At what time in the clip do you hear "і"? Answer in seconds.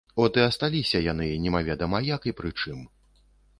0.39-0.41, 2.33-2.35